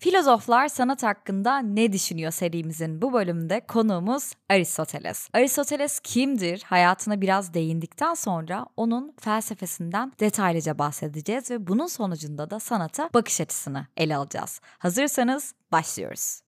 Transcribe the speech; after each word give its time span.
Filozoflar 0.00 0.68
sanat 0.68 1.02
hakkında 1.02 1.58
ne 1.58 1.92
düşünüyor 1.92 2.32
serimizin 2.32 3.02
bu 3.02 3.12
bölümünde 3.12 3.60
konuğumuz 3.60 4.32
Aristoteles. 4.48 5.28
Aristoteles 5.32 6.00
kimdir? 6.00 6.62
Hayatına 6.66 7.20
biraz 7.20 7.54
değindikten 7.54 8.14
sonra 8.14 8.66
onun 8.76 9.14
felsefesinden 9.20 10.12
detaylıca 10.20 10.78
bahsedeceğiz 10.78 11.50
ve 11.50 11.66
bunun 11.66 11.86
sonucunda 11.86 12.50
da 12.50 12.60
sanata 12.60 13.10
bakış 13.14 13.40
açısını 13.40 13.86
ele 13.96 14.16
alacağız. 14.16 14.60
Hazırsanız 14.78 15.54
başlıyoruz. 15.72 16.40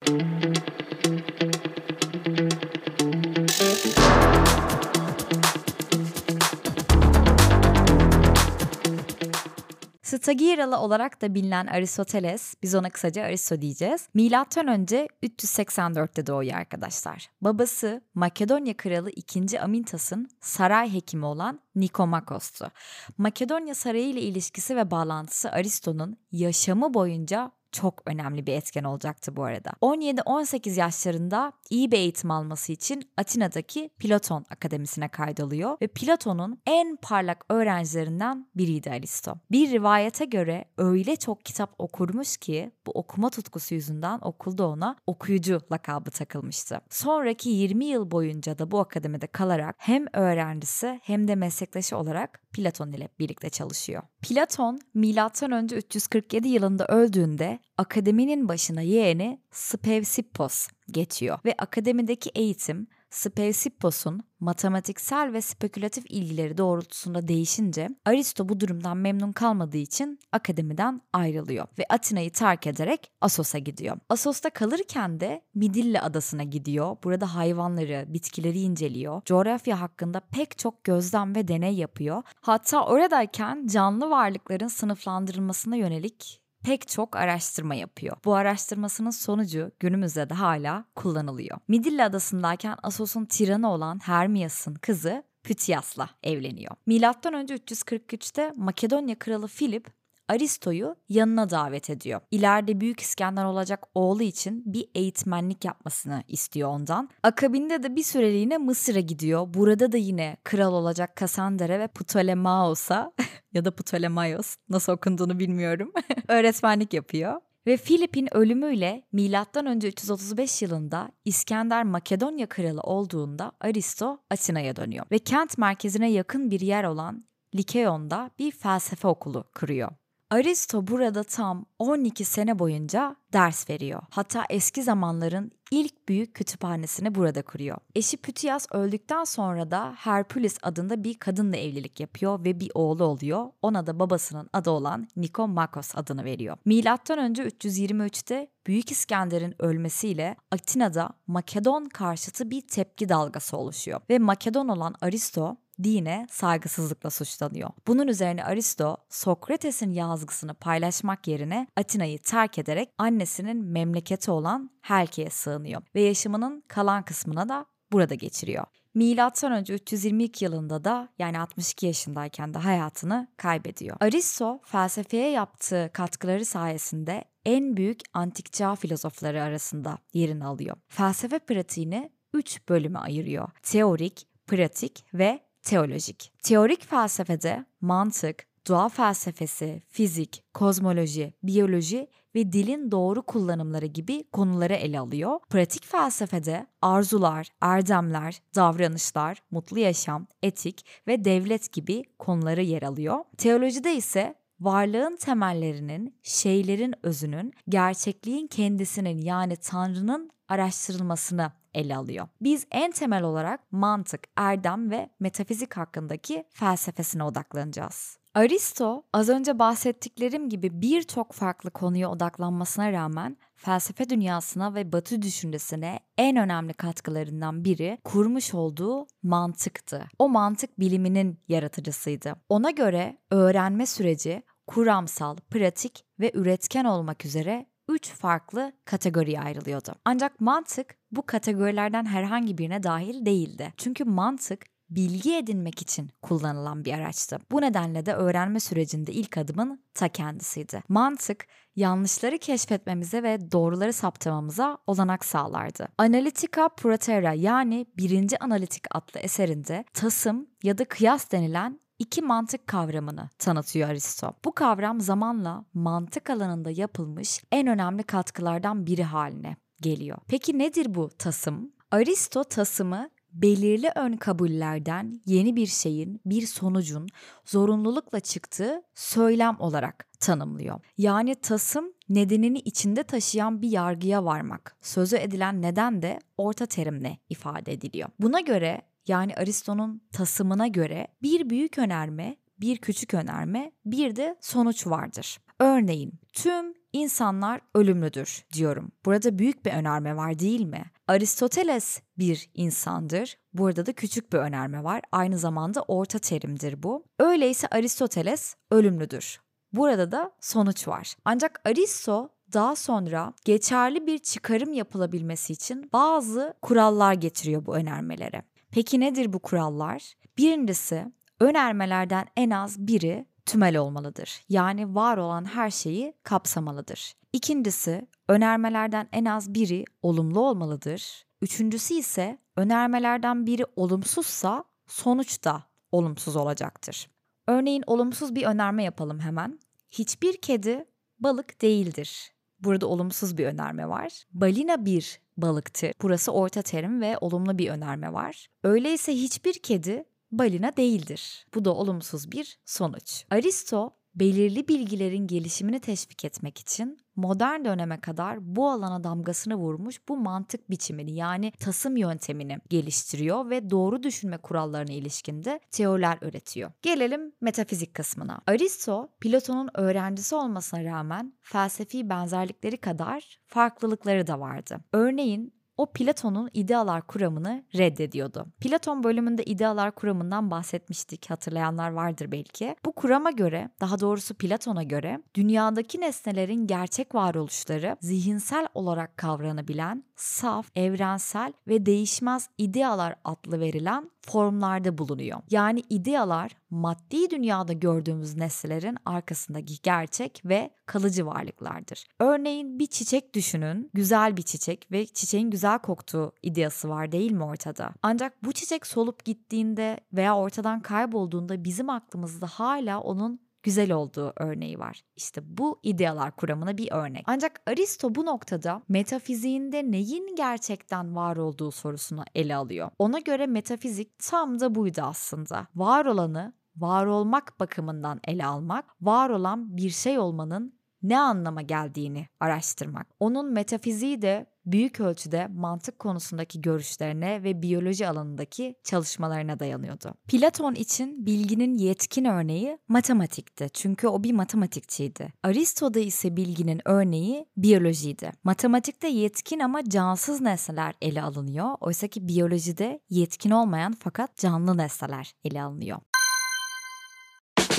Stagiralı 10.17 10.77
olarak 10.77 11.21
da 11.21 11.33
bilinen 11.33 11.67
Aristoteles, 11.67 12.55
biz 12.63 12.75
ona 12.75 12.89
kısaca 12.89 13.23
Aristo 13.23 13.61
diyeceğiz. 13.61 14.07
Milattan 14.13 14.67
önce 14.67 15.07
384'te 15.23 16.27
doğuyor 16.27 16.53
arkadaşlar. 16.53 17.29
Babası 17.41 18.01
Makedonya 18.13 18.77
kralı 18.77 19.09
2. 19.09 19.61
Amintas'ın 19.61 20.29
saray 20.41 20.93
hekimi 20.93 21.25
olan 21.25 21.59
Nikomakos'tu. 21.75 22.71
Makedonya 23.17 23.75
sarayı 23.75 24.09
ile 24.09 24.21
ilişkisi 24.21 24.75
ve 24.75 24.91
bağlantısı 24.91 25.51
Aristo'nun 25.51 26.17
yaşamı 26.31 26.93
boyunca 26.93 27.51
çok 27.73 28.01
önemli 28.05 28.47
bir 28.47 28.53
etken 28.53 28.83
olacaktı 28.83 29.35
bu 29.35 29.43
arada. 29.43 29.71
17-18 29.81 30.79
yaşlarında 30.79 31.53
iyi 31.69 31.91
bir 31.91 31.97
eğitim 31.97 32.31
alması 32.31 32.71
için 32.71 33.09
Atina'daki 33.17 33.89
Platon 33.99 34.45
Akademisi'ne 34.49 35.07
kaydoluyor 35.07 35.77
ve 35.81 35.87
Platon'un 35.87 36.61
en 36.65 36.95
parlak 36.95 37.45
öğrencilerinden 37.49 38.47
biriydi 38.55 38.91
Aristo. 38.91 39.35
Bir 39.51 39.71
rivayete 39.71 40.25
göre 40.25 40.65
öyle 40.77 41.15
çok 41.15 41.45
kitap 41.45 41.75
okurmuş 41.77 42.37
ki 42.37 42.71
bu 42.87 42.91
okuma 42.91 43.29
tutkusu 43.29 43.75
yüzünden 43.75 44.19
okulda 44.21 44.67
ona 44.67 44.95
okuyucu 45.07 45.61
lakabı 45.71 46.11
takılmıştı. 46.11 46.81
Sonraki 46.89 47.49
20 47.49 47.85
yıl 47.85 48.11
boyunca 48.11 48.59
da 48.59 48.71
bu 48.71 48.79
akademide 48.79 49.27
kalarak 49.27 49.75
hem 49.79 50.05
öğrencisi 50.13 50.99
hem 51.03 51.27
de 51.27 51.35
meslektaşı 51.35 51.97
olarak 51.97 52.41
Platon 52.53 52.91
ile 52.91 53.09
birlikte 53.19 53.49
çalışıyor. 53.49 54.03
Platon 54.21 54.79
M.Ö. 54.93 55.75
347 55.75 56.47
yılında 56.47 56.85
öldüğünde 56.85 57.59
akademinin 57.77 58.47
başına 58.47 58.81
yeğeni 58.81 59.41
Spevsippos 59.51 60.67
geçiyor 60.91 61.39
ve 61.45 61.55
akademideki 61.57 62.29
eğitim 62.35 62.87
Spevsippos'un 63.13 64.21
matematiksel 64.39 65.33
ve 65.33 65.41
spekülatif 65.41 66.05
ilgileri 66.09 66.57
doğrultusunda 66.57 67.27
değişince 67.27 67.89
Aristo 68.05 68.49
bu 68.49 68.59
durumdan 68.59 68.97
memnun 68.97 69.31
kalmadığı 69.31 69.77
için 69.77 70.19
akademiden 70.31 71.01
ayrılıyor 71.13 71.67
ve 71.79 71.85
Atina'yı 71.89 72.31
terk 72.31 72.67
ederek 72.67 73.11
Asos'a 73.21 73.57
gidiyor. 73.57 73.97
Asos'ta 74.09 74.49
kalırken 74.49 75.19
de 75.19 75.41
Midilli 75.55 75.99
adasına 75.99 76.43
gidiyor. 76.43 76.97
Burada 77.03 77.35
hayvanları, 77.35 78.05
bitkileri 78.07 78.59
inceliyor. 78.59 79.21
Coğrafya 79.25 79.81
hakkında 79.81 80.19
pek 80.19 80.57
çok 80.57 80.83
gözlem 80.83 81.35
ve 81.35 81.47
deney 81.47 81.75
yapıyor. 81.75 82.23
Hatta 82.41 82.85
oradayken 82.85 83.67
canlı 83.67 84.09
varlıkların 84.09 84.67
sınıflandırılmasına 84.67 85.75
yönelik 85.75 86.42
pek 86.63 86.87
çok 86.87 87.15
araştırma 87.15 87.75
yapıyor. 87.75 88.17
Bu 88.25 88.35
araştırmasının 88.35 89.09
sonucu 89.09 89.71
günümüzde 89.79 90.29
de 90.29 90.33
hala 90.33 90.85
kullanılıyor. 90.95 91.57
Midilli 91.67 92.03
adasındayken 92.03 92.77
Asos'un 92.83 93.25
tiranı 93.25 93.71
olan 93.71 93.99
Hermias'ın 94.03 94.75
kızı 94.75 95.23
Pütiyas'la 95.43 96.09
evleniyor. 96.23 96.75
Milattan 96.85 97.33
önce 97.33 97.55
343'te 97.55 98.53
Makedonya 98.55 99.19
kralı 99.19 99.47
Filip 99.47 100.02
Aristo'yu 100.33 100.95
yanına 101.09 101.49
davet 101.49 101.89
ediyor. 101.89 102.21
İleride 102.31 102.81
Büyük 102.81 102.99
İskender 102.99 103.45
olacak 103.45 103.83
oğlu 103.95 104.23
için 104.23 104.63
bir 104.65 104.89
eğitmenlik 104.95 105.65
yapmasını 105.65 106.23
istiyor 106.27 106.69
ondan. 106.69 107.09
Akabinde 107.23 107.83
de 107.83 107.95
bir 107.95 108.03
süreliğine 108.03 108.57
Mısır'a 108.57 108.99
gidiyor. 108.99 109.53
Burada 109.53 109.91
da 109.91 109.97
yine 109.97 110.37
kral 110.43 110.73
olacak 110.73 111.15
Kassandra 111.15 111.79
ve 111.79 111.87
Ptolemaos'a 111.87 113.13
ya 113.53 113.65
da 113.65 113.75
Ptolemaios 113.75 114.55
nasıl 114.69 114.93
okunduğunu 114.93 115.39
bilmiyorum. 115.39 115.93
öğretmenlik 116.27 116.93
yapıyor. 116.93 117.41
Ve 117.67 117.77
Filip'in 117.77 118.35
ölümüyle 118.35 119.03
M.Ö. 119.11 119.87
335 119.87 120.61
yılında 120.61 121.09
İskender 121.25 121.83
Makedonya 121.83 122.49
kralı 122.49 122.81
olduğunda 122.81 123.51
Aristo 123.59 124.17
Atina'ya 124.29 124.75
dönüyor 124.75 125.05
ve 125.11 125.19
kent 125.19 125.57
merkezine 125.57 126.11
yakın 126.11 126.51
bir 126.51 126.59
yer 126.59 126.83
olan 126.83 127.25
Likeon'da 127.55 128.31
bir 128.39 128.51
felsefe 128.51 129.07
okulu 129.07 129.43
kuruyor. 129.55 129.91
Aristo 130.33 130.87
burada 130.87 131.23
tam 131.23 131.65
12 131.79 132.25
sene 132.25 132.59
boyunca 132.59 133.15
ders 133.33 133.69
veriyor. 133.69 134.01
Hatta 134.09 134.43
eski 134.49 134.83
zamanların 134.83 135.51
ilk 135.71 136.09
büyük 136.09 136.33
kütüphanesini 136.33 137.15
burada 137.15 137.41
kuruyor. 137.41 137.77
Eşi 137.95 138.17
Pütiyas 138.17 138.65
öldükten 138.71 139.23
sonra 139.23 139.71
da 139.71 139.93
Herpulis 139.97 140.57
adında 140.61 141.03
bir 141.03 141.13
kadınla 141.13 141.57
evlilik 141.57 141.99
yapıyor 141.99 142.43
ve 142.43 142.59
bir 142.59 142.71
oğlu 142.73 143.03
oluyor. 143.03 143.45
Ona 143.61 143.87
da 143.87 143.99
babasının 143.99 144.49
adı 144.53 144.69
olan 144.69 145.07
Nikomakos 145.15 145.95
adını 145.95 146.25
veriyor. 146.25 146.57
Milattan 146.65 147.19
önce 147.19 147.43
323'te 147.43 148.47
Büyük 148.67 148.91
İskender'in 148.91 149.55
ölmesiyle 149.59 150.35
Atina'da 150.51 151.09
Makedon 151.27 151.85
karşıtı 151.85 152.51
bir 152.51 152.61
tepki 152.61 153.09
dalgası 153.09 153.57
oluşuyor 153.57 154.01
ve 154.09 154.19
Makedon 154.19 154.67
olan 154.67 154.95
Aristo 155.01 155.57
dine 155.83 156.27
saygısızlıkla 156.31 157.09
suçlanıyor. 157.09 157.69
Bunun 157.87 158.07
üzerine 158.07 158.43
Aristo 158.45 158.97
Sokrates'in 159.09 159.91
yazgısını 159.91 160.53
paylaşmak 160.53 161.27
yerine 161.27 161.67
Atina'yı 161.77 162.19
terk 162.19 162.57
ederek 162.57 162.89
annesinin 162.97 163.65
memleketi 163.65 164.31
olan 164.31 164.69
Helke'ye 164.81 165.29
sığınıyor 165.29 165.81
ve 165.95 166.01
yaşamının 166.01 166.63
kalan 166.67 167.03
kısmına 167.03 167.49
da 167.49 167.65
burada 167.91 168.15
geçiriyor. 168.15 168.65
Milattan 168.93 169.51
önce 169.51 169.73
322 169.73 170.45
yılında 170.45 170.83
da 170.83 171.09
yani 171.19 171.39
62 171.39 171.85
yaşındayken 171.85 172.53
de 172.53 172.57
hayatını 172.57 173.27
kaybediyor. 173.37 173.97
Aristo 173.99 174.61
felsefeye 174.65 175.29
yaptığı 175.29 175.89
katkıları 175.93 176.45
sayesinde 176.45 177.23
en 177.45 177.77
büyük 177.77 177.99
antik 178.13 178.53
çağ 178.53 178.75
filozofları 178.75 179.43
arasında 179.43 179.97
yerini 180.13 180.45
alıyor. 180.45 180.77
Felsefe 180.87 181.39
pratiğini 181.39 182.09
3 182.33 182.69
bölüme 182.69 182.99
ayırıyor. 182.99 183.49
Teorik, 183.63 184.27
pratik 184.47 185.05
ve 185.13 185.39
teolojik. 185.63 186.31
Teorik 186.43 186.89
felsefede 186.89 187.65
mantık, 187.81 188.45
doğa 188.67 188.89
felsefesi, 188.89 189.81
fizik, 189.89 190.43
kozmoloji, 190.53 191.33
biyoloji 191.43 192.07
ve 192.35 192.53
dilin 192.53 192.91
doğru 192.91 193.21
kullanımları 193.21 193.85
gibi 193.85 194.23
konuları 194.31 194.73
ele 194.73 194.99
alıyor. 194.99 195.39
Pratik 195.49 195.85
felsefede 195.85 196.67
arzular, 196.81 197.47
erdemler, 197.61 198.41
davranışlar, 198.55 199.43
mutlu 199.51 199.79
yaşam, 199.79 200.27
etik 200.43 200.85
ve 201.07 201.25
devlet 201.25 201.73
gibi 201.73 202.03
konuları 202.19 202.61
yer 202.61 202.81
alıyor. 202.81 203.17
Teolojide 203.37 203.95
ise 203.95 204.35
varlığın 204.59 205.15
temellerinin, 205.15 206.15
şeylerin 206.23 206.93
özünün, 207.03 207.53
gerçekliğin 207.69 208.47
kendisinin 208.47 209.17
yani 209.17 209.55
Tanrı'nın 209.57 210.29
araştırılmasını 210.47 211.51
ele 211.73 211.95
alıyor. 211.97 212.27
Biz 212.41 212.67
en 212.71 212.91
temel 212.91 213.23
olarak 213.23 213.71
mantık, 213.71 214.23
erdem 214.35 214.91
ve 214.91 215.09
metafizik 215.19 215.77
hakkındaki 215.77 216.43
felsefesine 216.49 217.23
odaklanacağız. 217.23 218.17
Aristo 218.35 219.03
az 219.13 219.29
önce 219.29 219.59
bahsettiklerim 219.59 220.49
gibi 220.49 220.81
birçok 220.81 221.33
farklı 221.33 221.71
konuya 221.71 222.11
odaklanmasına 222.11 222.91
rağmen 222.91 223.37
felsefe 223.55 224.09
dünyasına 224.09 224.75
ve 224.75 224.91
batı 224.91 225.21
düşüncesine 225.21 225.99
en 226.17 226.37
önemli 226.37 226.73
katkılarından 226.73 227.65
biri 227.65 227.97
kurmuş 228.03 228.53
olduğu 228.53 229.07
mantıktı. 229.23 230.05
O 230.19 230.29
mantık 230.29 230.79
biliminin 230.79 231.39
yaratıcısıydı. 231.47 232.35
Ona 232.49 232.71
göre 232.71 233.17
öğrenme 233.31 233.85
süreci 233.85 234.43
kuramsal, 234.67 235.37
pratik 235.51 236.05
ve 236.19 236.31
üretken 236.33 236.85
olmak 236.85 237.25
üzere 237.25 237.65
üç 237.93 238.09
farklı 238.09 238.73
kategoriye 238.85 239.41
ayrılıyordu. 239.41 239.95
Ancak 240.05 240.41
mantık 240.41 240.95
bu 241.11 241.25
kategorilerden 241.25 242.05
herhangi 242.05 242.57
birine 242.57 242.83
dahil 242.83 243.25
değildi. 243.25 243.73
Çünkü 243.77 244.03
mantık 244.03 244.73
bilgi 244.89 245.35
edinmek 245.35 245.81
için 245.81 246.09
kullanılan 246.21 246.85
bir 246.85 246.93
araçtı. 246.93 247.39
Bu 247.51 247.61
nedenle 247.61 248.05
de 248.05 248.13
öğrenme 248.13 248.59
sürecinde 248.59 249.11
ilk 249.11 249.37
adımın 249.37 249.83
ta 249.93 250.09
kendisiydi. 250.09 250.83
Mantık 250.89 251.47
yanlışları 251.75 252.37
keşfetmemize 252.37 253.23
ve 253.23 253.51
doğruları 253.51 253.93
saptamamıza 253.93 254.77
olanak 254.87 255.25
sağlardı. 255.25 255.87
Analitika 255.97 256.69
Proterra 256.69 257.33
yani 257.33 257.85
birinci 257.97 258.39
analitik 258.39 258.83
adlı 258.91 259.19
eserinde 259.19 259.85
tasım 259.93 260.47
ya 260.63 260.77
da 260.77 260.85
kıyas 260.85 261.31
denilen 261.31 261.79
iki 261.99 262.21
mantık 262.21 262.67
kavramını 262.67 263.29
tanıtıyor 263.39 263.89
Aristo. 263.89 264.33
Bu 264.45 264.51
kavram 264.51 265.01
zamanla 265.01 265.65
mantık 265.73 266.29
alanında 266.29 266.71
yapılmış 266.71 267.43
en 267.51 267.67
önemli 267.67 268.03
katkılardan 268.03 268.85
biri 268.85 269.03
haline 269.03 269.55
geliyor. 269.81 270.17
Peki 270.27 270.59
nedir 270.59 270.95
bu 270.95 271.09
tasım? 271.17 271.71
Aristo 271.91 272.43
tasımı 272.43 273.09
belirli 273.33 273.91
ön 273.95 274.17
kabullerden 274.17 275.21
yeni 275.25 275.55
bir 275.55 275.67
şeyin, 275.67 276.21
bir 276.25 276.47
sonucun 276.47 277.07
zorunlulukla 277.45 278.19
çıktığı 278.19 278.83
söylem 278.95 279.55
olarak 279.59 280.07
tanımlıyor. 280.19 280.79
Yani 280.97 281.35
tasım 281.35 281.93
nedenini 282.09 282.59
içinde 282.59 283.03
taşıyan 283.03 283.61
bir 283.61 283.69
yargıya 283.69 284.25
varmak. 284.25 284.75
Sözü 284.81 285.15
edilen 285.15 285.61
neden 285.61 286.01
de 286.01 286.19
orta 286.37 286.65
terimle 286.65 287.17
ifade 287.29 287.73
ediliyor. 287.73 288.09
Buna 288.19 288.39
göre 288.39 288.81
yani 289.07 289.35
Aristo'nun 289.35 290.01
tasımına 290.11 290.67
göre 290.67 291.07
bir 291.21 291.49
büyük 291.49 291.77
önerme, 291.77 292.37
bir 292.59 292.77
küçük 292.77 293.13
önerme, 293.13 293.71
bir 293.85 294.15
de 294.15 294.35
sonuç 294.41 294.87
vardır. 294.87 295.37
Örneğin 295.59 296.13
tüm 296.33 296.73
insanlar 296.93 297.61
ölümlüdür 297.75 298.45
diyorum. 298.53 298.91
Burada 299.05 299.39
büyük 299.39 299.65
bir 299.65 299.71
önerme 299.71 300.15
var 300.15 300.39
değil 300.39 300.61
mi? 300.61 300.85
Aristoteles 301.07 302.01
bir 302.17 302.49
insandır. 302.53 303.37
Burada 303.53 303.85
da 303.85 303.93
küçük 303.93 304.33
bir 304.33 304.37
önerme 304.37 304.83
var. 304.83 305.01
Aynı 305.11 305.37
zamanda 305.37 305.81
orta 305.81 306.19
terimdir 306.19 306.83
bu. 306.83 307.05
Öyleyse 307.19 307.67
Aristoteles 307.67 308.55
ölümlüdür. 308.71 309.41
Burada 309.73 310.11
da 310.11 310.31
sonuç 310.39 310.87
var. 310.87 311.15
Ancak 311.25 311.61
Aristo 311.65 312.29
daha 312.53 312.75
sonra 312.75 313.33
geçerli 313.45 314.07
bir 314.07 314.17
çıkarım 314.17 314.73
yapılabilmesi 314.73 315.53
için 315.53 315.89
bazı 315.93 316.53
kurallar 316.61 317.13
getiriyor 317.13 317.65
bu 317.65 317.75
önermelere. 317.75 318.43
Peki 318.73 318.99
nedir 318.99 319.33
bu 319.33 319.39
kurallar? 319.39 320.13
Birincisi 320.37 321.11
önermelerden 321.39 322.25
en 322.37 322.49
az 322.49 322.79
biri 322.79 323.25
tümel 323.45 323.77
olmalıdır. 323.77 324.41
Yani 324.49 324.95
var 324.95 325.17
olan 325.17 325.45
her 325.45 325.71
şeyi 325.71 326.13
kapsamalıdır. 326.23 327.13
İkincisi 327.33 328.07
önermelerden 328.27 329.09
en 329.11 329.25
az 329.25 329.53
biri 329.53 329.85
olumlu 330.01 330.39
olmalıdır. 330.39 331.25
Üçüncüsü 331.41 331.93
ise 331.93 332.37
önermelerden 332.55 333.45
biri 333.45 333.65
olumsuzsa 333.75 334.63
sonuç 334.87 335.43
da 335.43 335.63
olumsuz 335.91 336.35
olacaktır. 336.35 337.09
Örneğin 337.47 337.83
olumsuz 337.87 338.35
bir 338.35 338.45
önerme 338.45 338.83
yapalım 338.83 339.19
hemen. 339.19 339.59
Hiçbir 339.91 340.41
kedi 340.41 340.85
balık 341.19 341.61
değildir. 341.61 342.31
Burada 342.59 342.87
olumsuz 342.87 343.37
bir 343.37 343.45
önerme 343.45 343.89
var. 343.89 344.23
Balina 344.31 344.85
bir 344.85 345.22
balıktır. 345.37 345.91
Burası 346.01 346.31
orta 346.31 346.61
terim 346.61 347.01
ve 347.01 347.17
olumlu 347.17 347.57
bir 347.57 347.69
önerme 347.69 348.13
var. 348.13 348.47
Öyleyse 348.63 349.13
hiçbir 349.13 349.53
kedi 349.53 350.05
balina 350.31 350.77
değildir. 350.77 351.45
Bu 351.55 351.65
da 351.65 351.73
olumsuz 351.73 352.31
bir 352.31 352.57
sonuç. 352.65 353.25
Aristo 353.29 353.93
belirli 354.15 354.67
bilgilerin 354.67 355.27
gelişimini 355.27 355.79
teşvik 355.79 356.25
etmek 356.25 356.59
için 356.59 356.97
modern 357.15 357.65
döneme 357.65 358.01
kadar 358.01 358.55
bu 358.55 358.69
alana 358.69 359.03
damgasını 359.03 359.55
vurmuş 359.55 359.99
bu 360.09 360.17
mantık 360.17 360.69
biçimini 360.69 361.15
yani 361.15 361.51
tasım 361.51 361.97
yöntemini 361.97 362.57
geliştiriyor 362.69 363.49
ve 363.49 363.69
doğru 363.69 364.03
düşünme 364.03 364.37
kurallarına 364.37 364.93
ilişkinde 364.93 365.59
teoriler 365.71 366.17
üretiyor. 366.21 366.71
Gelelim 366.81 367.31
metafizik 367.41 367.93
kısmına. 367.93 368.41
Aristo, 368.47 369.09
Platon'un 369.21 369.69
öğrencisi 369.73 370.35
olmasına 370.35 370.83
rağmen 370.83 371.33
felsefi 371.41 372.09
benzerlikleri 372.09 372.77
kadar 372.77 373.39
farklılıkları 373.47 374.27
da 374.27 374.39
vardı. 374.39 374.79
Örneğin 374.93 375.62
o 375.77 375.85
Platon'un 375.85 376.49
idealar 376.53 377.07
kuramını 377.07 377.63
reddediyordu. 377.75 378.45
Platon 378.59 379.03
bölümünde 379.03 379.43
idealar 379.43 379.91
kuramından 379.91 380.51
bahsetmiştik 380.51 381.29
hatırlayanlar 381.29 381.91
vardır 381.91 382.31
belki. 382.31 382.75
Bu 382.85 382.91
kurama 382.91 383.31
göre 383.31 383.69
daha 383.81 383.99
doğrusu 383.99 384.35
Platon'a 384.35 384.83
göre 384.83 385.23
dünyadaki 385.35 386.01
nesnelerin 386.01 386.67
gerçek 386.67 387.15
varoluşları 387.15 387.97
zihinsel 388.01 388.67
olarak 388.73 389.17
kavranabilen 389.17 390.03
saf, 390.15 390.67
evrensel 390.75 391.53
ve 391.67 391.85
değişmez 391.85 392.49
idealar 392.57 393.15
adlı 393.23 393.59
verilen 393.59 394.12
formlarda 394.25 394.97
bulunuyor. 394.97 395.39
Yani 395.49 395.83
idealar 395.89 396.51
maddi 396.69 397.29
dünyada 397.29 397.73
gördüğümüz 397.73 398.35
nesnelerin 398.35 398.97
arkasındaki 399.05 399.81
gerçek 399.83 400.41
ve 400.45 400.69
kalıcı 400.85 401.25
varlıklardır. 401.25 402.07
Örneğin 402.19 402.79
bir 402.79 402.87
çiçek 402.87 403.35
düşünün, 403.35 403.89
güzel 403.93 404.37
bir 404.37 404.41
çiçek 404.41 404.87
ve 404.91 405.05
çiçeğin 405.05 405.49
güzel 405.49 405.79
koktuğu 405.79 406.31
ideası 406.43 406.89
var 406.89 407.11
değil 407.11 407.31
mi 407.31 407.43
ortada? 407.43 407.93
Ancak 408.03 408.43
bu 408.43 408.51
çiçek 408.51 408.87
solup 408.87 409.25
gittiğinde 409.25 409.99
veya 410.13 410.37
ortadan 410.37 410.79
kaybolduğunda 410.79 411.63
bizim 411.63 411.89
aklımızda 411.89 412.47
hala 412.47 412.99
onun 412.99 413.39
güzel 413.63 413.91
olduğu 413.91 414.33
örneği 414.35 414.79
var. 414.79 415.01
İşte 415.15 415.41
bu 415.45 415.79
idealar 415.83 416.35
kuramına 416.35 416.77
bir 416.77 416.91
örnek. 416.91 417.23
Ancak 417.27 417.61
Aristo 417.67 418.15
bu 418.15 418.25
noktada 418.25 418.81
metafiziğinde 418.89 419.91
neyin 419.91 420.35
gerçekten 420.35 421.15
var 421.15 421.35
olduğu 421.35 421.71
sorusunu 421.71 422.23
ele 422.35 422.55
alıyor. 422.55 422.89
Ona 422.99 423.19
göre 423.19 423.47
metafizik 423.47 424.19
tam 424.19 424.59
da 424.59 424.75
buydu 424.75 425.01
aslında. 425.01 425.67
Var 425.75 426.05
olanı 426.05 426.53
var 426.75 427.05
olmak 427.05 427.59
bakımından 427.59 428.19
ele 428.27 428.45
almak, 428.45 428.85
var 429.01 429.29
olan 429.29 429.77
bir 429.77 429.89
şey 429.89 430.19
olmanın 430.19 430.79
ne 431.03 431.19
anlama 431.19 431.61
geldiğini 431.61 432.27
araştırmak. 432.39 433.07
Onun 433.19 433.53
metafiziği 433.53 434.21
de 434.21 434.45
büyük 434.65 434.99
ölçüde 434.99 435.47
mantık 435.47 435.99
konusundaki 435.99 436.61
görüşlerine 436.61 437.43
ve 437.43 437.61
biyoloji 437.61 438.07
alanındaki 438.07 438.75
çalışmalarına 438.83 439.59
dayanıyordu. 439.59 440.13
Platon 440.27 440.75
için 440.75 441.25
bilginin 441.25 441.73
yetkin 441.73 442.25
örneği 442.25 442.77
matematikti 442.87 443.69
çünkü 443.73 444.07
o 444.07 444.23
bir 444.23 444.31
matematikçiydi. 444.31 445.33
Aristo'da 445.43 445.99
ise 445.99 446.37
bilginin 446.37 446.81
örneği 446.85 447.45
biyolojiydi. 447.57 448.31
Matematikte 448.43 449.07
yetkin 449.07 449.59
ama 449.59 449.89
cansız 449.89 450.41
nesneler 450.41 450.93
ele 451.01 451.21
alınıyor. 451.21 451.69
Oysa 451.81 452.07
ki 452.07 452.27
biyolojide 452.27 452.99
yetkin 453.09 453.51
olmayan 453.51 453.95
fakat 453.99 454.37
canlı 454.37 454.77
nesneler 454.77 455.33
ele 455.45 455.61
alınıyor. 455.61 455.97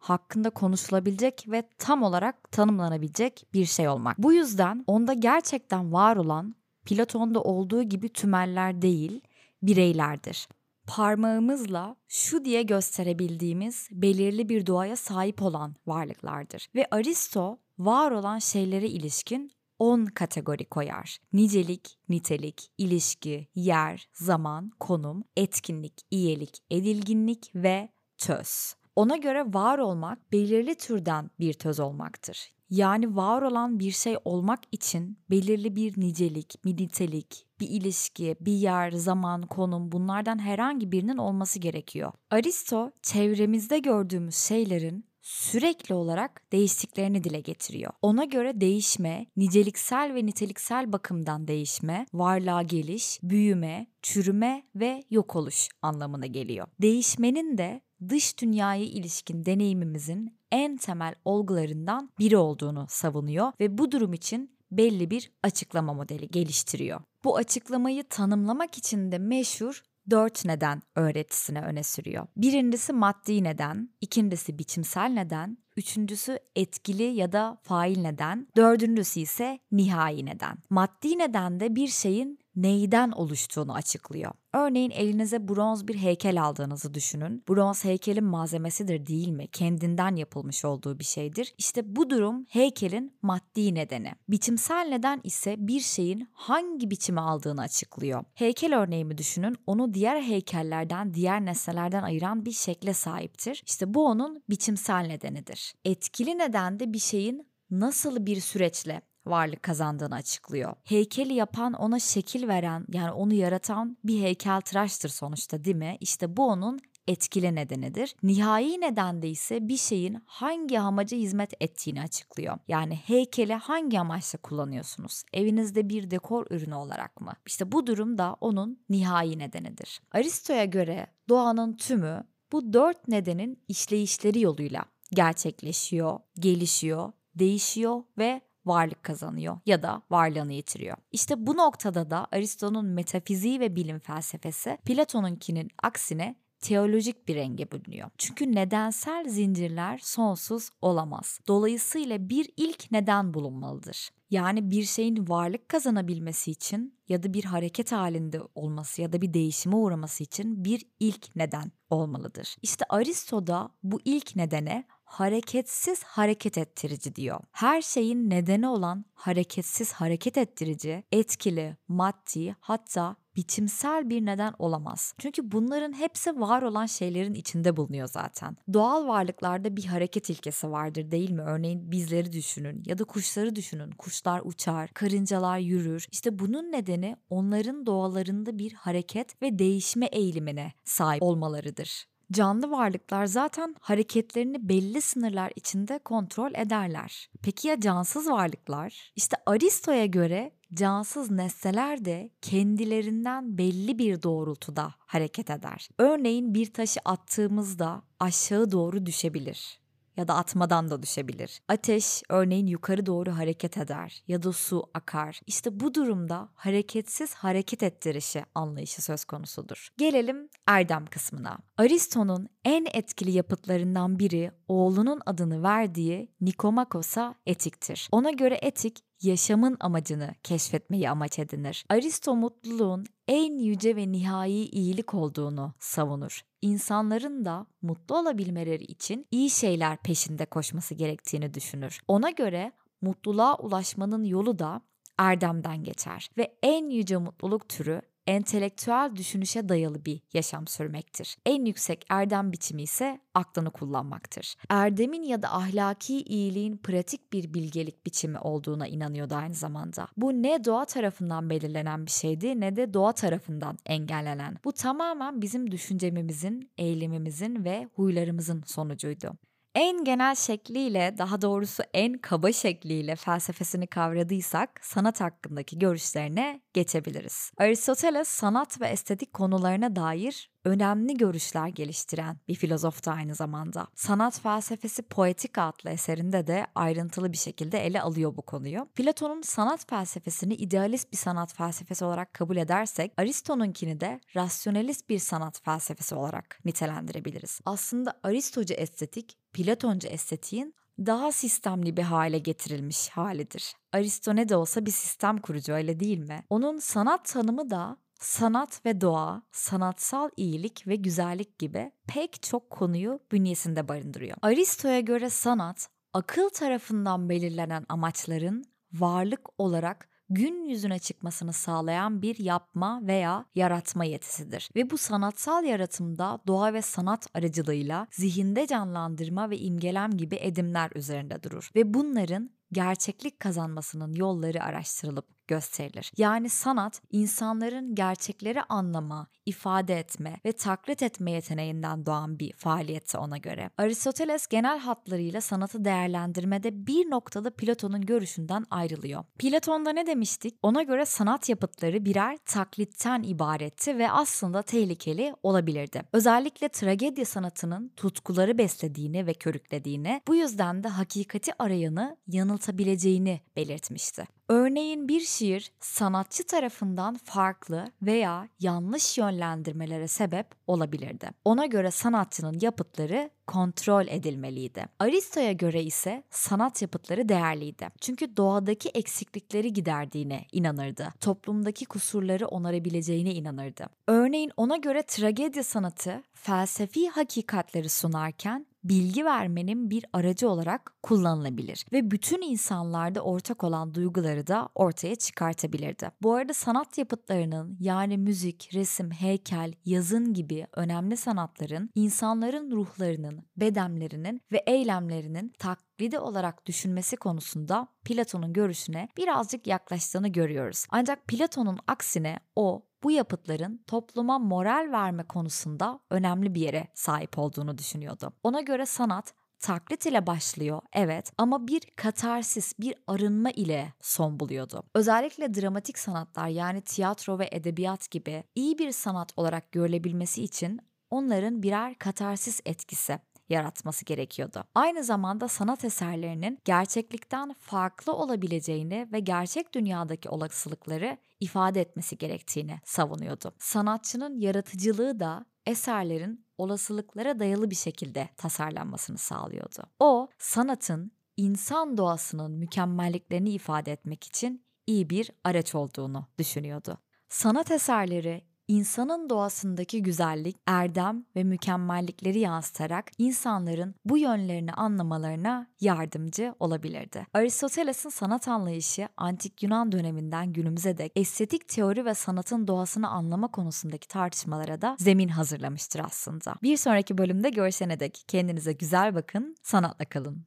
hakkında 0.00 0.50
konuşulabilecek 0.50 1.44
ve 1.48 1.62
tam 1.78 2.02
olarak 2.02 2.52
tanımlanabilecek 2.52 3.46
bir 3.54 3.64
şey 3.64 3.88
olmak. 3.88 4.18
Bu 4.18 4.32
yüzden 4.32 4.84
onda 4.86 5.12
gerçekten 5.12 5.92
var 5.92 6.16
olan 6.16 6.54
Platon'da 6.84 7.42
olduğu 7.42 7.82
gibi 7.82 8.08
tümeller 8.08 8.82
değil, 8.82 9.20
bireylerdir. 9.62 10.48
Parmağımızla 10.86 11.96
şu 12.08 12.44
diye 12.44 12.62
gösterebildiğimiz 12.62 13.88
belirli 13.90 14.48
bir 14.48 14.66
doğaya 14.66 14.96
sahip 14.96 15.42
olan 15.42 15.74
varlıklardır. 15.86 16.68
Ve 16.74 16.86
Aristo 16.90 17.58
var 17.78 18.10
olan 18.10 18.38
şeylere 18.38 18.88
ilişkin 18.88 19.52
10 19.78 20.04
kategori 20.04 20.64
koyar. 20.64 21.18
Nicelik, 21.32 21.98
nitelik, 22.08 22.70
ilişki, 22.78 23.48
yer, 23.54 24.08
zaman, 24.12 24.70
konum, 24.80 25.24
etkinlik, 25.36 25.94
iyilik, 26.10 26.58
edilginlik 26.70 27.50
ve 27.54 27.88
töz. 28.18 28.74
Ona 29.00 29.16
göre 29.16 29.44
var 29.54 29.78
olmak 29.78 30.32
belirli 30.32 30.74
türden 30.74 31.30
bir 31.40 31.52
töz 31.52 31.80
olmaktır. 31.80 32.52
Yani 32.70 33.16
var 33.16 33.42
olan 33.42 33.78
bir 33.78 33.90
şey 33.90 34.16
olmak 34.24 34.60
için 34.72 35.18
belirli 35.30 35.76
bir 35.76 36.00
nicelik, 36.00 36.64
bir 36.64 36.76
nitelik, 36.76 37.46
bir 37.60 37.68
ilişki, 37.68 38.36
bir 38.40 38.52
yer, 38.52 38.90
zaman, 38.90 39.42
konum 39.42 39.92
bunlardan 39.92 40.38
herhangi 40.38 40.92
birinin 40.92 41.16
olması 41.16 41.58
gerekiyor. 41.58 42.12
Aristo 42.30 42.90
çevremizde 43.02 43.78
gördüğümüz 43.78 44.34
şeylerin 44.34 45.04
sürekli 45.22 45.94
olarak 45.94 46.42
değiştiklerini 46.52 47.24
dile 47.24 47.40
getiriyor. 47.40 47.92
Ona 48.02 48.24
göre 48.24 48.60
değişme, 48.60 49.26
niceliksel 49.36 50.14
ve 50.14 50.26
niteliksel 50.26 50.92
bakımdan 50.92 51.48
değişme, 51.48 52.06
varlığa 52.12 52.62
geliş, 52.62 53.18
büyüme, 53.22 53.86
çürüme 54.02 54.62
ve 54.74 55.02
yok 55.10 55.36
oluş 55.36 55.68
anlamına 55.82 56.26
geliyor. 56.26 56.66
Değişmenin 56.82 57.58
de 57.58 57.80
dış 58.08 58.40
dünyaya 58.40 58.84
ilişkin 58.84 59.44
deneyimimizin 59.44 60.38
en 60.52 60.76
temel 60.76 61.14
olgularından 61.24 62.10
biri 62.18 62.36
olduğunu 62.36 62.86
savunuyor 62.88 63.52
ve 63.60 63.78
bu 63.78 63.92
durum 63.92 64.12
için 64.12 64.56
belli 64.70 65.10
bir 65.10 65.32
açıklama 65.42 65.94
modeli 65.94 66.28
geliştiriyor. 66.28 67.00
Bu 67.24 67.36
açıklamayı 67.36 68.04
tanımlamak 68.08 68.78
için 68.78 69.12
de 69.12 69.18
meşhur 69.18 69.82
dört 70.10 70.44
neden 70.44 70.82
öğretisini 70.96 71.60
öne 71.60 71.82
sürüyor. 71.82 72.26
Birincisi 72.36 72.92
maddi 72.92 73.44
neden, 73.44 73.90
ikincisi 74.00 74.58
biçimsel 74.58 75.10
neden, 75.10 75.58
üçüncüsü 75.76 76.38
etkili 76.56 77.02
ya 77.02 77.32
da 77.32 77.58
fail 77.62 78.00
neden, 78.00 78.48
dördüncüsü 78.56 79.20
ise 79.20 79.58
nihai 79.72 80.26
neden. 80.26 80.58
Maddi 80.70 81.18
neden 81.18 81.60
de 81.60 81.76
bir 81.76 81.88
şeyin 81.88 82.38
neyden 82.62 83.10
oluştuğunu 83.10 83.74
açıklıyor. 83.74 84.32
Örneğin 84.52 84.90
elinize 84.90 85.48
bronz 85.48 85.88
bir 85.88 85.94
heykel 85.94 86.42
aldığınızı 86.42 86.94
düşünün. 86.94 87.44
Bronz 87.48 87.84
heykelin 87.84 88.24
malzemesidir 88.24 89.06
değil 89.06 89.28
mi? 89.28 89.46
Kendinden 89.48 90.16
yapılmış 90.16 90.64
olduğu 90.64 90.98
bir 90.98 91.04
şeydir. 91.04 91.54
İşte 91.58 91.96
bu 91.96 92.10
durum 92.10 92.46
heykelin 92.48 93.12
maddi 93.22 93.74
nedeni. 93.74 94.12
Biçimsel 94.28 94.86
neden 94.90 95.20
ise 95.24 95.56
bir 95.58 95.80
şeyin 95.80 96.28
hangi 96.32 96.90
biçimi 96.90 97.20
aldığını 97.20 97.60
açıklıyor. 97.60 98.24
Heykel 98.34 98.78
örneğimi 98.78 99.18
düşünün. 99.18 99.56
Onu 99.66 99.94
diğer 99.94 100.22
heykellerden, 100.22 101.14
diğer 101.14 101.44
nesnelerden 101.44 102.02
ayıran 102.02 102.44
bir 102.44 102.52
şekle 102.52 102.94
sahiptir. 102.94 103.62
İşte 103.66 103.94
bu 103.94 104.06
onun 104.06 104.42
biçimsel 104.50 105.06
nedenidir. 105.06 105.74
Etkili 105.84 106.38
neden 106.38 106.80
de 106.80 106.92
bir 106.92 106.98
şeyin 106.98 107.50
nasıl 107.70 108.26
bir 108.26 108.40
süreçle 108.40 109.02
varlık 109.26 109.62
kazandığını 109.62 110.14
açıklıyor. 110.14 110.74
Heykeli 110.84 111.34
yapan 111.34 111.72
ona 111.72 111.98
şekil 111.98 112.48
veren 112.48 112.86
yani 112.92 113.12
onu 113.12 113.34
yaratan 113.34 113.96
bir 114.04 114.22
heykeltıraştır 114.22 115.08
sonuçta 115.08 115.64
değil 115.64 115.76
mi? 115.76 115.96
İşte 116.00 116.36
bu 116.36 116.46
onun 116.46 116.80
etkili 117.08 117.54
nedenidir. 117.54 118.16
Nihai 118.22 118.80
neden 118.80 119.22
de 119.22 119.28
ise 119.28 119.68
bir 119.68 119.76
şeyin 119.76 120.22
hangi 120.26 120.80
amaca 120.80 121.16
hizmet 121.16 121.52
ettiğini 121.60 122.02
açıklıyor. 122.02 122.58
Yani 122.68 122.96
heykeli 122.96 123.54
hangi 123.54 124.00
amaçla 124.00 124.38
kullanıyorsunuz? 124.38 125.22
Evinizde 125.32 125.88
bir 125.88 126.10
dekor 126.10 126.46
ürünü 126.50 126.74
olarak 126.74 127.20
mı? 127.20 127.32
İşte 127.46 127.72
bu 127.72 127.86
durum 127.86 128.18
da 128.18 128.36
onun 128.40 128.84
nihai 128.88 129.38
nedenidir. 129.38 130.00
Aristo'ya 130.12 130.64
göre 130.64 131.06
doğanın 131.28 131.76
tümü 131.76 132.24
bu 132.52 132.72
dört 132.72 133.08
nedenin 133.08 133.62
işleyişleri 133.68 134.40
yoluyla 134.40 134.84
gerçekleşiyor, 135.12 136.20
gelişiyor, 136.38 137.12
değişiyor 137.34 138.02
ve 138.18 138.40
varlık 138.70 139.02
kazanıyor 139.02 139.58
ya 139.66 139.82
da 139.82 140.02
varlığını 140.10 140.52
yitiriyor. 140.52 140.96
İşte 141.12 141.46
bu 141.46 141.56
noktada 141.56 142.10
da 142.10 142.26
Aristo'nun 142.32 142.86
metafiziği 142.86 143.60
ve 143.60 143.76
bilim 143.76 143.98
felsefesi 143.98 144.78
Platon'unkinin 144.84 145.70
aksine 145.82 146.34
teolojik 146.60 147.28
bir 147.28 147.34
renge 147.34 147.70
bölünüyor. 147.72 148.10
Çünkü 148.18 148.54
nedensel 148.54 149.28
zincirler 149.28 149.98
sonsuz 150.02 150.70
olamaz. 150.82 151.40
Dolayısıyla 151.48 152.28
bir 152.28 152.50
ilk 152.56 152.92
neden 152.92 153.34
bulunmalıdır. 153.34 154.10
Yani 154.30 154.70
bir 154.70 154.84
şeyin 154.84 155.28
varlık 155.28 155.68
kazanabilmesi 155.68 156.50
için 156.50 156.94
ya 157.08 157.22
da 157.22 157.34
bir 157.34 157.44
hareket 157.44 157.92
halinde 157.92 158.40
olması 158.54 159.02
ya 159.02 159.12
da 159.12 159.22
bir 159.22 159.34
değişime 159.34 159.76
uğraması 159.76 160.24
için 160.24 160.64
bir 160.64 160.86
ilk 161.00 161.36
neden 161.36 161.72
olmalıdır. 161.90 162.56
İşte 162.62 162.84
Aristo 162.88 163.46
da 163.46 163.70
bu 163.82 164.00
ilk 164.04 164.36
nedene 164.36 164.84
hareketsiz 165.10 166.02
hareket 166.02 166.58
ettirici 166.58 167.14
diyor. 167.14 167.40
Her 167.52 167.82
şeyin 167.82 168.30
nedeni 168.30 168.68
olan 168.68 169.04
hareketsiz 169.14 169.92
hareket 169.92 170.38
ettirici, 170.38 171.04
etkili, 171.12 171.76
maddi 171.88 172.56
hatta 172.60 173.16
biçimsel 173.36 174.10
bir 174.10 174.26
neden 174.26 174.54
olamaz. 174.58 175.14
Çünkü 175.18 175.52
bunların 175.52 175.92
hepsi 175.92 176.40
var 176.40 176.62
olan 176.62 176.86
şeylerin 176.86 177.34
içinde 177.34 177.76
bulunuyor 177.76 178.08
zaten. 178.08 178.56
Doğal 178.72 179.08
varlıklarda 179.08 179.76
bir 179.76 179.84
hareket 179.84 180.30
ilkesi 180.30 180.70
vardır 180.70 181.10
değil 181.10 181.30
mi? 181.30 181.42
Örneğin 181.42 181.90
bizleri 181.90 182.32
düşünün 182.32 182.82
ya 182.86 182.98
da 182.98 183.04
kuşları 183.04 183.56
düşünün. 183.56 183.90
Kuşlar 183.90 184.42
uçar, 184.44 184.90
karıncalar 184.94 185.58
yürür. 185.58 186.06
İşte 186.12 186.38
bunun 186.38 186.72
nedeni 186.72 187.16
onların 187.30 187.86
doğalarında 187.86 188.58
bir 188.58 188.72
hareket 188.72 189.42
ve 189.42 189.58
değişme 189.58 190.06
eğilimine 190.06 190.72
sahip 190.84 191.22
olmalarıdır 191.22 192.10
canlı 192.32 192.70
varlıklar 192.70 193.26
zaten 193.26 193.76
hareketlerini 193.80 194.68
belli 194.68 195.00
sınırlar 195.00 195.52
içinde 195.56 195.98
kontrol 195.98 196.50
ederler. 196.54 197.30
Peki 197.42 197.68
ya 197.68 197.80
cansız 197.80 198.30
varlıklar? 198.30 199.12
İşte 199.16 199.36
Aristo'ya 199.46 200.06
göre 200.06 200.52
cansız 200.74 201.30
nesneler 201.30 202.04
de 202.04 202.30
kendilerinden 202.42 203.58
belli 203.58 203.98
bir 203.98 204.22
doğrultuda 204.22 204.94
hareket 204.98 205.50
eder. 205.50 205.88
Örneğin 205.98 206.54
bir 206.54 206.72
taşı 206.72 207.00
attığımızda 207.04 208.02
aşağı 208.20 208.70
doğru 208.70 209.06
düşebilir 209.06 209.79
ya 210.16 210.28
da 210.28 210.34
atmadan 210.34 210.90
da 210.90 211.02
düşebilir. 211.02 211.60
Ateş 211.68 212.22
örneğin 212.28 212.66
yukarı 212.66 213.06
doğru 213.06 213.30
hareket 213.30 213.76
eder 213.76 214.22
ya 214.28 214.42
da 214.42 214.52
su 214.52 214.84
akar. 214.94 215.40
İşte 215.46 215.80
bu 215.80 215.94
durumda 215.94 216.48
hareketsiz 216.54 217.34
hareket 217.34 217.82
ettirişi 217.82 218.44
anlayışı 218.54 219.02
söz 219.02 219.24
konusudur. 219.24 219.88
Gelelim 219.98 220.48
erdem 220.66 221.06
kısmına. 221.06 221.58
Aristo'nun 221.76 222.48
en 222.64 222.86
etkili 222.92 223.30
yapıtlarından 223.30 224.18
biri 224.18 224.50
oğlunun 224.68 225.20
adını 225.26 225.62
verdiği 225.62 226.32
Nikomakos'a 226.40 227.34
etiktir. 227.46 228.08
Ona 228.12 228.30
göre 228.30 228.58
etik 228.62 228.98
yaşamın 229.22 229.76
amacını 229.80 230.34
keşfetmeyi 230.42 231.10
amaç 231.10 231.38
edinir. 231.38 231.84
Aristo 231.88 232.36
mutluluğun 232.36 233.06
en 233.30 233.58
yüce 233.58 233.96
ve 233.96 234.12
nihai 234.12 234.52
iyilik 234.52 235.14
olduğunu 235.14 235.74
savunur. 235.78 236.40
İnsanların 236.62 237.44
da 237.44 237.66
mutlu 237.82 238.18
olabilmeleri 238.18 238.84
için 238.84 239.26
iyi 239.30 239.50
şeyler 239.50 239.96
peşinde 239.96 240.46
koşması 240.46 240.94
gerektiğini 240.94 241.54
düşünür. 241.54 242.00
Ona 242.08 242.30
göre 242.30 242.72
mutluluğa 243.00 243.56
ulaşmanın 243.56 244.24
yolu 244.24 244.58
da 244.58 244.80
erdemden 245.18 245.84
geçer 245.84 246.30
ve 246.38 246.58
en 246.62 246.90
yüce 246.90 247.16
mutluluk 247.16 247.68
türü 247.68 248.02
entelektüel 248.30 249.12
düşünüşe 249.16 249.68
dayalı 249.68 250.04
bir 250.04 250.20
yaşam 250.32 250.66
sürmektir. 250.66 251.36
En 251.46 251.64
yüksek 251.64 252.06
erdem 252.08 252.52
biçimi 252.52 252.82
ise 252.82 253.20
aklını 253.34 253.70
kullanmaktır. 253.70 254.54
Erdemin 254.68 255.22
ya 255.22 255.42
da 255.42 255.54
ahlaki 255.54 256.22
iyiliğin 256.22 256.76
pratik 256.76 257.32
bir 257.32 257.54
bilgelik 257.54 258.06
biçimi 258.06 258.38
olduğuna 258.38 258.86
inanıyordu 258.86 259.34
aynı 259.34 259.54
zamanda. 259.54 260.08
Bu 260.16 260.32
ne 260.32 260.64
doğa 260.64 260.84
tarafından 260.84 261.50
belirlenen 261.50 262.06
bir 262.06 262.10
şeydi 262.10 262.60
ne 262.60 262.76
de 262.76 262.94
doğa 262.94 263.12
tarafından 263.12 263.78
engellenen. 263.86 264.56
Bu 264.64 264.72
tamamen 264.72 265.42
bizim 265.42 265.70
düşüncemimizin, 265.70 266.70
eylemimizin 266.78 267.64
ve 267.64 267.88
huylarımızın 267.94 268.62
sonucuydu 268.66 269.32
en 269.74 270.04
genel 270.04 270.34
şekliyle 270.34 271.14
daha 271.18 271.42
doğrusu 271.42 271.82
en 271.94 272.18
kaba 272.18 272.52
şekliyle 272.52 273.16
felsefesini 273.16 273.86
kavradıysak 273.86 274.80
sanat 274.82 275.20
hakkındaki 275.20 275.78
görüşlerine 275.78 276.60
geçebiliriz. 276.72 277.52
Aristoteles 277.58 278.28
sanat 278.28 278.80
ve 278.80 278.86
estetik 278.88 279.32
konularına 279.32 279.96
dair 279.96 280.50
önemli 280.64 281.16
görüşler 281.16 281.68
geliştiren 281.68 282.36
bir 282.48 282.54
filozoftu 282.54 283.10
aynı 283.10 283.34
zamanda. 283.34 283.86
Sanat 283.94 284.40
felsefesi 284.40 285.02
Poetika 285.02 285.62
adlı 285.62 285.90
eserinde 285.90 286.46
de 286.46 286.66
ayrıntılı 286.74 287.32
bir 287.32 287.36
şekilde 287.36 287.86
ele 287.86 288.02
alıyor 288.02 288.36
bu 288.36 288.42
konuyu. 288.42 288.88
Platon'un 288.94 289.42
sanat 289.42 289.90
felsefesini 289.90 290.54
idealist 290.54 291.12
bir 291.12 291.16
sanat 291.16 291.54
felsefesi 291.54 292.04
olarak 292.04 292.34
kabul 292.34 292.56
edersek 292.56 293.12
Aristo'nunkini 293.16 294.00
de 294.00 294.20
rasyonelist 294.36 295.08
bir 295.08 295.18
sanat 295.18 295.62
felsefesi 295.64 296.14
olarak 296.14 296.60
nitelendirebiliriz. 296.64 297.60
Aslında 297.64 298.20
Aristocu 298.22 298.74
estetik 298.74 299.36
Platoncu 299.52 300.08
estetiğin 300.08 300.74
daha 301.06 301.32
sistemli 301.32 301.96
bir 301.96 302.02
hale 302.02 302.38
getirilmiş 302.38 303.08
halidir. 303.08 303.74
Aristo 303.92 304.36
ne 304.36 304.48
de 304.48 304.56
olsa 304.56 304.86
bir 304.86 304.90
sistem 304.90 305.38
kurucu 305.38 305.72
öyle 305.72 306.00
değil 306.00 306.18
mi? 306.18 306.44
Onun 306.50 306.78
sanat 306.78 307.24
tanımı 307.24 307.70
da 307.70 307.96
sanat 308.20 308.86
ve 308.86 309.00
doğa, 309.00 309.42
sanatsal 309.52 310.28
iyilik 310.36 310.86
ve 310.86 310.96
güzellik 310.96 311.58
gibi 311.58 311.92
pek 312.06 312.42
çok 312.42 312.70
konuyu 312.70 313.20
bünyesinde 313.32 313.88
barındırıyor. 313.88 314.36
Aristo'ya 314.42 315.00
göre 315.00 315.30
sanat, 315.30 315.88
akıl 316.12 316.48
tarafından 316.48 317.28
belirlenen 317.28 317.86
amaçların 317.88 318.64
varlık 318.92 319.60
olarak 319.60 320.10
gün 320.30 320.64
yüzüne 320.64 320.98
çıkmasını 320.98 321.52
sağlayan 321.52 322.22
bir 322.22 322.38
yapma 322.38 323.00
veya 323.06 323.44
yaratma 323.54 324.04
yetisidir. 324.04 324.70
Ve 324.76 324.90
bu 324.90 324.98
sanatsal 324.98 325.64
yaratımda 325.64 326.38
doğa 326.46 326.72
ve 326.72 326.82
sanat 326.82 327.26
aracılığıyla 327.34 328.06
zihinde 328.10 328.66
canlandırma 328.66 329.50
ve 329.50 329.58
imgelem 329.58 330.16
gibi 330.16 330.36
edimler 330.40 330.90
üzerinde 330.94 331.42
durur. 331.42 331.70
Ve 331.76 331.94
bunların 331.94 332.50
gerçeklik 332.72 333.40
kazanmasının 333.40 334.14
yolları 334.14 334.62
araştırılıp 334.62 335.39
gösterilir. 335.50 336.12
Yani 336.16 336.48
sanat 336.48 337.02
insanların 337.10 337.94
gerçekleri 337.94 338.62
anlama, 338.62 339.26
ifade 339.46 339.98
etme 339.98 340.40
ve 340.44 340.52
taklit 340.52 341.02
etme 341.02 341.30
yeteneğinden 341.30 342.06
doğan 342.06 342.38
bir 342.38 342.52
faaliyette 342.52 343.18
ona 343.18 343.38
göre. 343.38 343.70
Aristoteles 343.78 344.46
genel 344.46 344.78
hatlarıyla 344.78 345.40
sanatı 345.40 345.84
değerlendirmede 345.84 346.86
bir 346.86 347.10
noktada 347.10 347.50
Platon'un 347.50 348.00
görüşünden 348.00 348.64
ayrılıyor. 348.70 349.24
Platon'da 349.38 349.92
ne 349.92 350.06
demiştik? 350.06 350.54
Ona 350.62 350.82
göre 350.82 351.04
sanat 351.04 351.48
yapıtları 351.48 352.04
birer 352.04 352.38
taklitten 352.44 353.22
ibaretti 353.22 353.98
ve 353.98 354.10
aslında 354.10 354.62
tehlikeli 354.62 355.34
olabilirdi. 355.42 356.02
Özellikle 356.12 356.68
tragedya 356.68 357.24
sanatının 357.24 357.92
tutkuları 357.96 358.58
beslediğini 358.58 359.26
ve 359.26 359.34
körüklediğini, 359.34 360.20
bu 360.28 360.34
yüzden 360.34 360.84
de 360.84 360.88
hakikati 360.88 361.62
arayanı 361.62 362.16
yanıltı 362.26 362.70
katabileceğini 362.70 363.40
belirtmişti. 363.56 364.24
Örneğin 364.50 365.08
bir 365.08 365.20
şiir 365.20 365.72
sanatçı 365.80 366.46
tarafından 366.46 367.14
farklı 367.24 367.84
veya 368.02 368.48
yanlış 368.60 369.18
yönlendirmelere 369.18 370.08
sebep 370.08 370.46
olabilirdi. 370.66 371.30
Ona 371.44 371.66
göre 371.66 371.90
sanatçının 371.90 372.58
yapıtları 372.60 373.30
kontrol 373.46 374.06
edilmeliydi. 374.08 374.86
Aristo'ya 374.98 375.52
göre 375.52 375.82
ise 375.82 376.22
sanat 376.30 376.82
yapıtları 376.82 377.28
değerliydi. 377.28 377.88
Çünkü 378.00 378.36
doğadaki 378.36 378.88
eksiklikleri 378.88 379.72
giderdiğine 379.72 380.46
inanırdı. 380.52 381.08
Toplumdaki 381.20 381.84
kusurları 381.84 382.46
onarabileceğine 382.46 383.34
inanırdı. 383.34 383.86
Örneğin 384.08 384.50
ona 384.56 384.76
göre 384.76 385.02
tragedya 385.02 385.64
sanatı 385.64 386.22
felsefi 386.34 387.08
hakikatleri 387.08 387.88
sunarken 387.88 388.66
bilgi 388.84 389.24
vermenin 389.24 389.90
bir 389.90 390.04
aracı 390.12 390.48
olarak 390.48 390.92
kullanılabilir 391.02 391.86
ve 391.92 392.10
bütün 392.10 392.42
insanlarda 392.42 393.20
ortak 393.20 393.64
olan 393.64 393.94
duyguları 393.94 394.46
da 394.46 394.68
ortaya 394.74 395.14
çıkartabilirdi. 395.14 396.10
Bu 396.22 396.34
arada 396.34 396.54
sanat 396.54 396.98
yapıtlarının 396.98 397.76
yani 397.80 398.18
müzik, 398.18 398.70
resim, 398.74 399.10
heykel, 399.10 399.72
yazın 399.84 400.34
gibi 400.34 400.66
önemli 400.76 401.16
sanatların 401.16 401.90
insanların 401.94 402.70
ruhlarının, 402.70 403.42
bedenlerinin 403.56 404.40
ve 404.52 404.62
eylemlerinin 404.66 405.52
taklidi 405.58 406.18
olarak 406.18 406.66
düşünmesi 406.66 407.16
konusunda 407.16 407.88
Platon'un 408.04 408.52
görüşüne 408.52 409.08
birazcık 409.16 409.66
yaklaştığını 409.66 410.28
görüyoruz. 410.28 410.86
Ancak 410.90 411.28
Platon'un 411.28 411.78
aksine 411.86 412.38
o 412.56 412.89
bu 413.02 413.10
yapıtların 413.10 413.84
topluma 413.86 414.38
moral 414.38 414.88
verme 414.92 415.22
konusunda 415.22 416.00
önemli 416.10 416.54
bir 416.54 416.60
yere 416.60 416.88
sahip 416.94 417.38
olduğunu 417.38 417.78
düşünüyordu. 417.78 418.32
Ona 418.42 418.60
göre 418.60 418.86
sanat 418.86 419.34
taklit 419.60 420.06
ile 420.06 420.26
başlıyor 420.26 420.80
evet 420.92 421.32
ama 421.38 421.68
bir 421.68 421.80
katarsis, 421.96 422.78
bir 422.78 422.94
arınma 423.06 423.50
ile 423.50 423.92
son 424.00 424.40
buluyordu. 424.40 424.82
Özellikle 424.94 425.54
dramatik 425.54 425.98
sanatlar 425.98 426.48
yani 426.48 426.80
tiyatro 426.80 427.38
ve 427.38 427.48
edebiyat 427.52 428.10
gibi 428.10 428.44
iyi 428.54 428.78
bir 428.78 428.92
sanat 428.92 429.32
olarak 429.36 429.72
görülebilmesi 429.72 430.42
için 430.42 430.80
onların 431.10 431.62
birer 431.62 431.98
katarsis 431.98 432.60
etkisi 432.64 433.18
yaratması 433.50 434.04
gerekiyordu. 434.04 434.64
Aynı 434.74 435.04
zamanda 435.04 435.48
sanat 435.48 435.84
eserlerinin 435.84 436.58
gerçeklikten 436.64 437.52
farklı 437.52 438.12
olabileceğini 438.12 439.08
ve 439.12 439.20
gerçek 439.20 439.74
dünyadaki 439.74 440.28
olasılıkları 440.28 441.18
ifade 441.40 441.80
etmesi 441.80 442.18
gerektiğini 442.18 442.80
savunuyordu. 442.84 443.54
Sanatçının 443.58 444.38
yaratıcılığı 444.38 445.20
da 445.20 445.46
eserlerin 445.66 446.46
olasılıklara 446.58 447.38
dayalı 447.38 447.70
bir 447.70 447.76
şekilde 447.76 448.28
tasarlanmasını 448.36 449.18
sağlıyordu. 449.18 449.82
O, 449.98 450.28
sanatın 450.38 451.12
insan 451.36 451.96
doğasının 451.96 452.52
mükemmelliklerini 452.52 453.50
ifade 453.50 453.92
etmek 453.92 454.24
için 454.24 454.64
iyi 454.86 455.10
bir 455.10 455.30
araç 455.44 455.74
olduğunu 455.74 456.26
düşünüyordu. 456.38 456.98
Sanat 457.28 457.70
eserleri 457.70 458.49
insanın 458.70 459.30
doğasındaki 459.30 460.02
güzellik, 460.02 460.56
erdem 460.66 461.24
ve 461.36 461.44
mükemmellikleri 461.44 462.38
yansıtarak 462.38 463.10
insanların 463.18 463.94
bu 464.04 464.18
yönlerini 464.18 464.72
anlamalarına 464.72 465.66
yardımcı 465.80 466.54
olabilirdi. 466.60 467.26
Aristoteles'in 467.34 468.08
sanat 468.08 468.48
anlayışı 468.48 469.08
antik 469.16 469.62
Yunan 469.62 469.92
döneminden 469.92 470.52
günümüze 470.52 470.98
dek 470.98 471.12
estetik 471.16 471.68
teori 471.68 472.04
ve 472.04 472.14
sanatın 472.14 472.66
doğasını 472.66 473.08
anlama 473.08 473.48
konusundaki 473.48 474.08
tartışmalara 474.08 474.82
da 474.82 474.96
zemin 474.98 475.28
hazırlamıştır 475.28 476.00
aslında. 476.04 476.54
Bir 476.62 476.76
sonraki 476.76 477.18
bölümde 477.18 477.50
görüşene 477.50 478.00
dek 478.00 478.24
kendinize 478.28 478.72
güzel 478.72 479.14
bakın, 479.14 479.56
sanatla 479.62 480.04
kalın. 480.04 480.46